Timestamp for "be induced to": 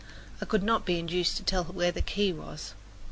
0.83-1.43